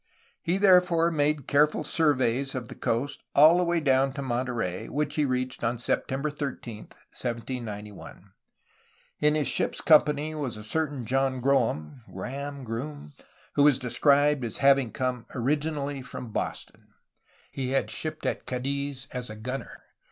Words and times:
He 0.41 0.57
therefore 0.57 1.11
made 1.11 1.45
careful 1.45 1.83
surveys 1.83 2.55
of 2.55 2.69
the 2.69 2.73
coast 2.73 3.21
all 3.35 3.59
the 3.59 3.63
way 3.63 3.79
down 3.79 4.13
to 4.13 4.23
Mon 4.23 4.47
terey, 4.47 4.89
which 4.89 5.13
he 5.13 5.25
reached 5.25 5.63
on 5.63 5.77
September 5.77 6.31
13, 6.31 6.85
1791. 7.09 8.31
In 9.19 9.35
his 9.35 9.47
ship's 9.47 9.79
company 9.79 10.33
was 10.33 10.57
a 10.57 10.63
certain 10.63 11.05
^'JohnGroem'' 11.05 12.11
(Graham? 12.11 12.63
Groom?), 12.63 13.11
who 13.53 13.61
was 13.61 13.77
described 13.77 14.43
as 14.43 14.57
having 14.57 14.91
come 14.91 15.27
originally 15.35 16.01
from 16.01 16.33
"Boston/' 16.33 16.87
he 17.51 17.69
had 17.69 17.91
shipped 17.91 18.25
at 18.25 18.47
Cadiz 18.47 19.07
as 19.11 19.29
a 19.29 19.35
gunner. 19.35 19.81